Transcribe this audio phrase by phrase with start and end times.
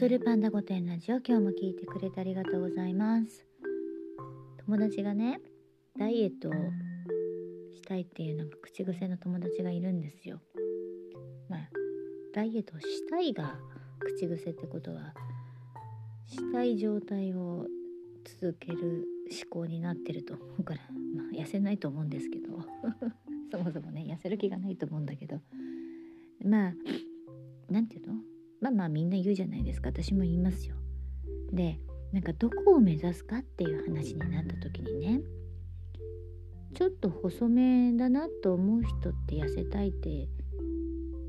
[0.00, 3.44] 踊るパンダ御殿ラジオ今日も聞いてくれてありがとうございます。
[4.64, 5.40] 友達がね
[5.98, 6.52] ダイエットを
[7.74, 10.40] したいっていうなんか口癖の友達がいるんですよ。
[11.48, 11.60] まあ
[12.32, 13.56] ダイエットしたいが
[13.98, 15.14] 口癖ってことは
[16.26, 17.66] したい状態を
[18.40, 20.80] 続ける思考になってると思うから
[21.16, 22.46] まあ痩せないと思うんですけど。
[23.50, 25.40] そもそもね痩せる気がないと思うんだけど。
[26.44, 26.74] まあ
[27.68, 28.27] 何て言うの？
[28.60, 30.74] まあまあみんな言うじゃないですか私も言いますよ。
[31.52, 31.78] で
[32.12, 35.20] なんかどこを目指すかっていう話になった時にね
[36.74, 40.28] ちょっと細めだなと思う人って痩せたいって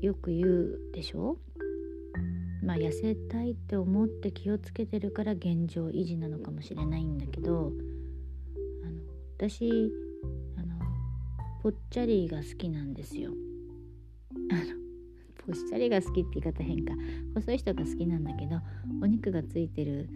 [0.00, 1.38] よく言うでしょ？
[2.62, 7.72] まあ痩せたいって思って気をつけてるから現状維持なのかもしれないんだけど
[8.84, 9.02] あの
[9.36, 9.70] 私
[10.56, 10.74] あの
[11.62, 13.32] ぽっちゃりが好きなんですよ。
[14.50, 14.60] あの
[15.50, 16.92] ぽっちゃりが好きって言い方変か。
[17.34, 18.60] 細い人が好きなんだけど
[19.02, 20.08] お肉がついてる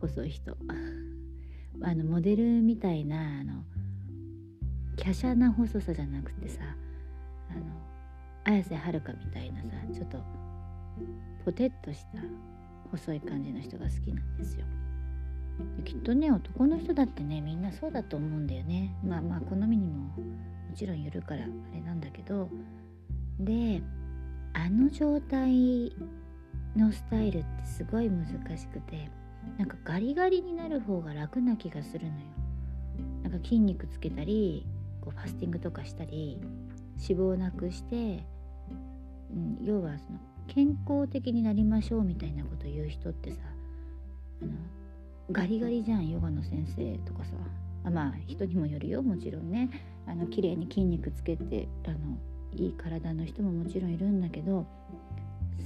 [0.00, 0.56] 細い人。
[1.82, 3.64] あのモデルみたいなあの
[4.96, 6.60] 華奢な細さじゃなくてさ
[7.50, 7.60] あの
[8.44, 10.18] 綾瀬はるかみたいなさちょっと
[11.44, 12.18] ポテッとした
[12.90, 14.64] 細い感じの人が好きなんですよ。
[15.84, 18.96] きっとね男の人だってねみんなそうだと思うんだよね。
[19.04, 20.14] まあまあ好みにもも
[20.74, 22.48] ちろんよるからあれなんだけど。
[23.38, 23.82] で
[24.68, 25.90] あの状態
[26.76, 28.26] のスタイルってすごい難
[28.58, 29.10] しくて
[29.56, 32.20] なんかガリガリになる方が楽な気がするのよ。
[33.22, 34.66] なんか筋肉つけたり
[35.00, 36.38] こうファスティングとかしたり
[37.00, 38.26] 脂肪をなくして、
[39.32, 43.38] うん、要はその健康的になりましょうみたいなこと言う人ってさ
[44.42, 44.52] あの
[45.32, 47.30] ガリガリじゃんヨガの先生とかさ。
[47.84, 49.70] あまあ人にもよるよもちろんね。
[50.06, 52.18] あの綺麗に筋肉つけてあの
[52.54, 54.66] いい体の人ももちろんいるんだけど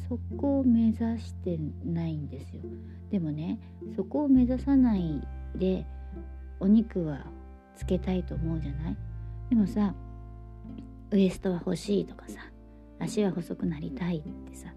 [0.08, 2.62] そこを目指してないんですよ。
[3.11, 3.58] でもね
[3.96, 5.86] そこを目指さないで
[6.61, 7.27] お肉は
[7.77, 8.96] つけたいと思うじゃない？
[9.51, 9.95] でもさ
[11.11, 12.40] ウエストは欲しいとかさ
[12.98, 14.68] 足は細くなりたいってさ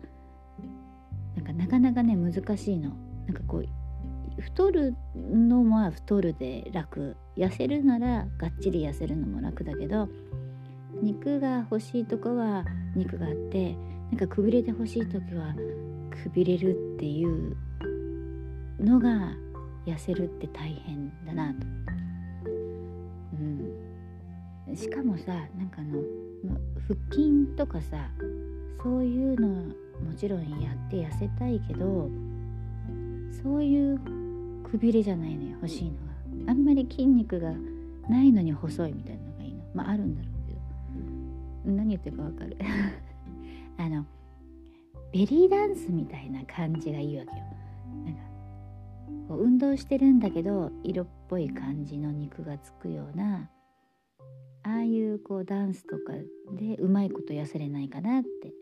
[1.36, 2.92] なんかなかなかね難しいの。
[3.26, 7.16] なんかこう太るのは太るで楽。
[7.36, 10.08] 痩せるならがっちり痩せるのも楽だけど
[11.02, 13.76] 肉が欲しいとこは肉があって
[14.12, 15.54] なんかくびれて欲しい時は
[16.24, 17.56] くびれるっていう
[18.80, 19.34] のが
[19.86, 21.68] 痩せるって大変だなと。
[24.68, 26.02] うん、しかもさなんかあの
[26.88, 28.10] 腹筋とかさ
[28.82, 32.10] そういうのもちろんやって痩せたいけど
[33.44, 34.00] そういう
[34.64, 35.92] くびれじゃないのよ欲しいの
[36.46, 37.52] があんまり筋肉が
[38.10, 39.64] ないのに細いみたいなのがいいの。
[39.74, 40.35] まああるんだろう。
[41.66, 42.58] 何言ってるかわかる。
[43.78, 44.06] あの
[45.12, 47.38] ベリーダンスみたいな感じがいいわけよ。
[48.06, 48.22] なんか
[49.30, 53.50] こう運動してるんだけど色っぽい感じの肉がつくような
[54.64, 56.14] ああいうこうダンスとか
[56.58, 58.54] でうまいこと痩せれないかなって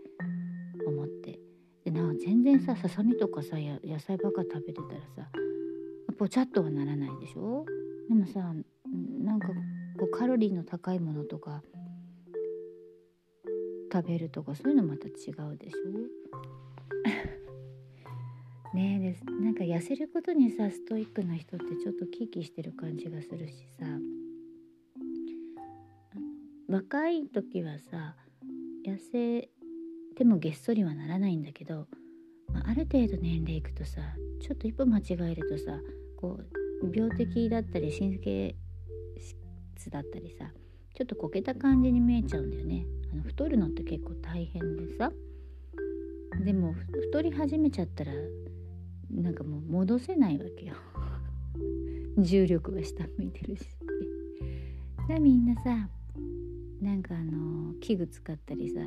[0.88, 1.40] 思って。
[1.86, 5.30] でな全然さささみとかさ野菜ばっか食べてたらさ
[6.18, 7.66] ぽちゃっとはならないでしょ？
[8.08, 8.54] でもさ
[9.22, 9.50] なんか
[10.00, 11.62] こうカロリーの高いものとか
[13.94, 15.14] 食べるとかそういうのまた違う
[15.58, 18.74] でしょ？
[18.76, 19.24] ねえです。
[19.26, 23.86] なんか痩せることにさストイックな人ってちょっとキーキしてる感じがするしさ。
[26.68, 28.16] 若い時はさ
[28.84, 29.50] 痩せ
[30.16, 31.88] てもげっそりはならないんだけど、
[32.52, 34.02] まあ、ある程度年齢いくとさ
[34.42, 35.80] ちょっと一歩間違えるとさ
[36.18, 36.40] こ
[36.82, 38.56] う病的だったり神経
[39.76, 40.52] 質だったりさ
[40.96, 42.86] ちょっとこけた感じに見えちゃうんだよね。
[43.34, 45.12] 太るのって結構大変でさ。
[46.46, 48.12] でも太り始めちゃったら
[49.12, 50.76] なんかもう戻せないわけよ。
[52.18, 53.64] 重力が下向いてるし。
[55.10, 55.90] だみんなさ
[56.82, 58.80] なんかあの器具使ったりさ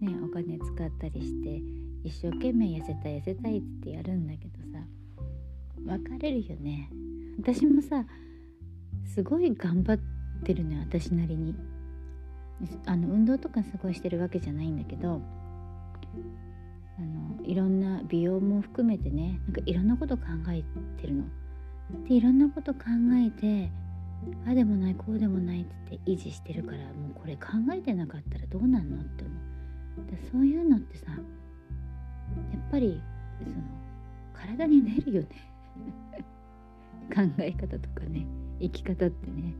[0.00, 1.62] ねお金使ったりして
[2.04, 4.84] 一生懸命痩せたい痩せたいってやるんだけどさ
[5.86, 6.90] 別れるよね。
[7.38, 8.04] 私もさ
[9.04, 9.98] すごい頑張っ
[10.44, 11.54] てるのよ私なりに。
[12.86, 15.20] あの運動とかすごいしてるわけじゃないんだけど
[16.98, 20.62] あのいろんな美容も含めてねなんかいろんなこと考え
[21.00, 21.24] てるの。
[22.06, 22.80] でいろんなこと考
[23.14, 23.70] えて
[24.46, 30.10] あでもないこうでもないっつって維持してるからもうこれ考えてなかったらどうなんのって思う。
[30.10, 31.20] でそういうのってさやっ
[32.70, 33.02] ぱり
[33.42, 33.56] その
[34.34, 35.28] 体に出るよね
[37.12, 38.26] 考え方とかね
[38.60, 39.54] 生き方ってね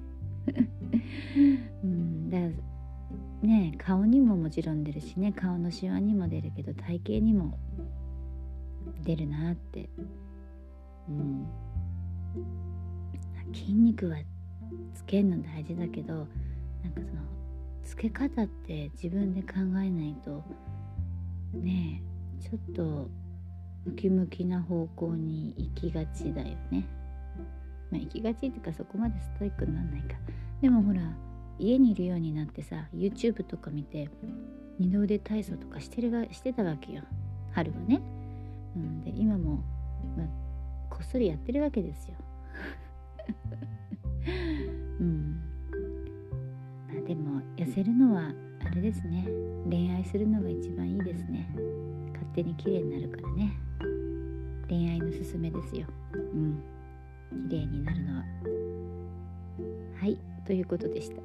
[1.82, 2.52] うんだから
[3.42, 7.58] ね顔にももちろん出るしね顔のシワにも出るけど体型にも
[9.04, 9.88] 出るなって
[11.08, 11.46] うん
[13.52, 14.16] 筋肉は
[14.94, 16.28] つけるの大事だけどなんか
[17.00, 17.22] その
[17.82, 20.44] つけ方って自分で考えないと
[21.54, 22.02] ね
[22.40, 23.10] えちょっと
[23.86, 26.86] ムキムキな方向に行きがちだよね。
[27.90, 30.16] まあ、行きがちっていうかそこまでストイックになんないか。
[30.60, 31.00] でもほら
[31.60, 34.08] 家にいるようになってさ YouTube とか見て
[34.78, 37.02] 二の腕体操とかしてるしてたわけよ。
[37.52, 38.00] 春はね。
[38.76, 39.62] うん、で今も、
[40.16, 40.24] ま、
[40.88, 42.14] こっそりやってるわけですよ。
[45.00, 45.40] うん。
[46.88, 48.32] まあでも痩せるのは
[48.64, 49.26] あれですね。
[49.68, 51.46] 恋愛するのが一番いいですね。
[52.12, 53.52] 勝手に綺麗になるからね。
[54.68, 55.86] 恋愛のすすめですよ。
[56.14, 56.62] うん。
[57.48, 58.24] 綺麗になるのは。
[60.50, 61.22] ということでした。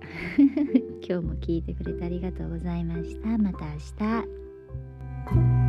[1.01, 3.35] 今日も聞いてくれてありがとうございました。
[3.39, 3.71] また明
[5.57, 5.64] 日。